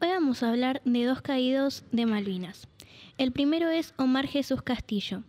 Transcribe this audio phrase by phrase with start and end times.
[0.00, 2.68] Hoy vamos a hablar de dos caídos de Malvinas.
[3.16, 5.22] El primero es Omar Jesús Castillo.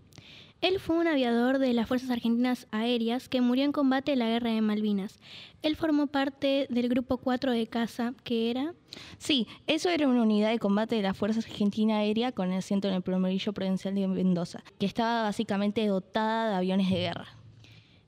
[0.59, 4.28] Él fue un aviador de las Fuerzas Argentinas Aéreas que murió en combate en la
[4.28, 5.20] Guerra de Malvinas.
[5.62, 8.74] Él formó parte del Grupo 4 de Caza, que era...
[9.18, 12.90] Sí, eso era una unidad de combate de las Fuerzas Argentinas Aéreas con el asiento
[12.90, 17.27] en el Plomerillo Provincial de Mendoza, que estaba básicamente dotada de aviones de guerra.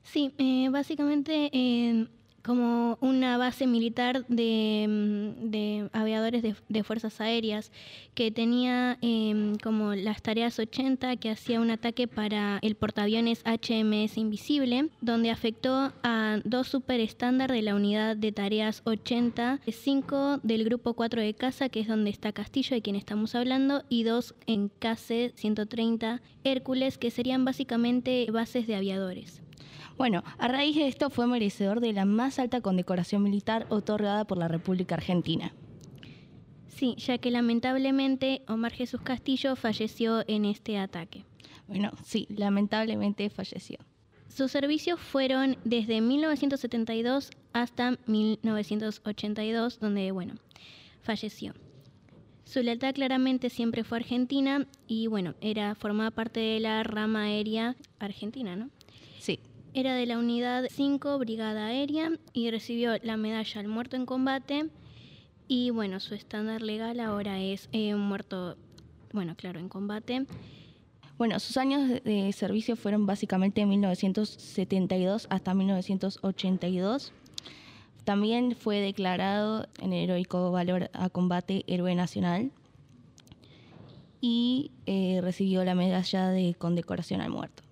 [0.02, 2.06] Sí, eh, básicamente eh,
[2.44, 7.72] como una base militar de, mm, aviadores de, fuerzas aéreas
[8.14, 14.18] que tenía em, como las tareas 80 que hacía un ataque para el portaaviones HMS
[14.18, 20.64] Invisible, donde afectó a dos super estándar de la unidad de tareas 80, cinco del
[20.64, 24.34] grupo 4 de casa, que es donde está Castillo, de quien estamos hablando, y dos
[24.46, 29.43] en CASE 130 Hércules, que serían básicamente bases de aviadores.
[29.96, 34.38] Bueno, a raíz de esto fue merecedor de la más alta condecoración militar otorgada por
[34.38, 35.54] la República Argentina.
[36.66, 41.24] Sí, ya que lamentablemente Omar Jesús Castillo falleció en este ataque.
[41.68, 43.78] Bueno, sí, lamentablemente falleció.
[44.28, 50.34] Sus servicios fueron desde 1972 hasta 1982, donde, bueno,
[51.02, 51.54] falleció.
[52.44, 57.76] Su lealtad claramente siempre fue argentina y, bueno, era formaba parte de la rama aérea
[58.00, 58.70] argentina, ¿no?
[59.20, 59.38] Sí.
[59.76, 64.70] Era de la unidad 5 Brigada Aérea y recibió la medalla al muerto en combate.
[65.48, 68.56] Y bueno, su estándar legal ahora es eh, muerto,
[69.12, 70.26] bueno, claro, en combate.
[71.18, 77.12] Bueno, sus años de servicio fueron básicamente de 1972 hasta 1982.
[78.04, 82.52] También fue declarado en heroico valor a combate héroe nacional
[84.20, 87.63] y eh, recibió la medalla de condecoración al muerto.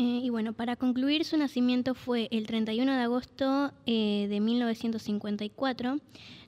[0.00, 5.98] Eh, y bueno, para concluir, su nacimiento fue el 31 de agosto eh, de 1954.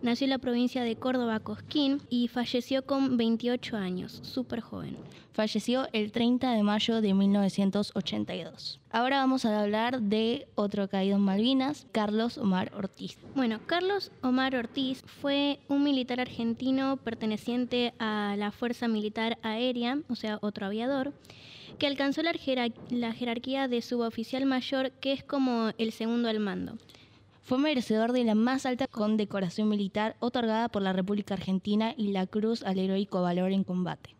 [0.00, 4.96] Nació en la provincia de Córdoba, Cosquín, y falleció con 28 años, súper joven.
[5.35, 8.80] Falleció el 30 de mayo de 1982.
[8.91, 13.18] Ahora vamos a hablar de otro caído en Malvinas, Carlos Omar Ortiz.
[13.35, 20.14] Bueno, Carlos Omar Ortiz fue un militar argentino perteneciente a la Fuerza Militar Aérea, o
[20.14, 21.12] sea, otro aviador
[21.78, 22.33] que alcanzó la,
[23.12, 26.77] jerarquía de suboficial mayor, que es como el segundo al mando.
[27.42, 32.27] Fue merecedor de la más alta condecoración militar otorgada por la República Argentina y la
[32.27, 34.14] Cruz al Heroico Valor en Combate.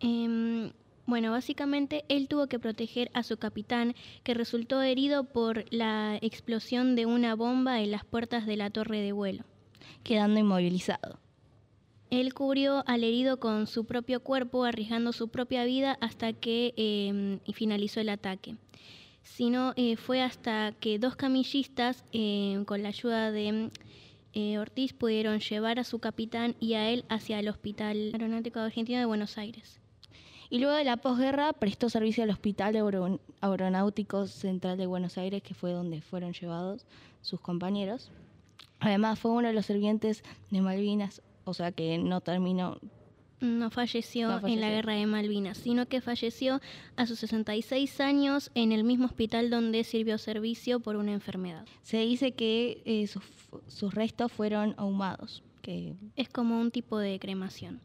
[0.00, 0.72] Em,
[1.06, 6.94] bueno, básicamente él tuvo que proteger a su capitán, que resultó herido por la explosión
[6.94, 9.44] de una bomba en las puertas de la torre de vuelo,
[10.04, 11.21] quedando inmovilizado.
[12.12, 17.38] Él cubrió al herido con su propio cuerpo, arriesgando su propia vida hasta que em,
[17.54, 18.56] finalizó el ataque.
[19.22, 23.70] Sino eh, fue hasta que dos camillistas, em, con la ayuda de
[24.34, 28.98] eh, Ortiz, pudieron llevar a su capitán y a él hacia el Hospital Aeronáutico Argentino
[28.98, 29.80] de Buenos Aires.
[30.50, 32.76] Y luego de la posguerra prestó servicio al Hospital
[33.40, 36.84] Aeronáutico Central de Buenos Aires, que fue donde fueron llevados
[37.22, 38.10] sus compañeros.
[38.80, 42.78] Además, fue uno de los sirvientes de Malvinas o sea que no terminó.
[43.40, 46.60] No falleció, en la guerra de Malvinas, sino que falleció
[46.94, 51.66] a sus 66 años en el mismo hospital donde sirvió servicio por una enfermedad.
[51.82, 55.42] Se dice que eh, sus, restos fueron ahumados.
[55.60, 55.96] Que...
[56.14, 57.80] Es como un tipo de cremación.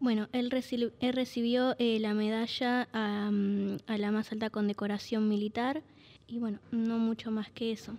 [0.00, 3.30] Bueno, él, recibió eh, la medalla a,
[3.86, 5.82] a la más alta condecoración militar
[6.26, 7.98] y bueno, no mucho más que eso.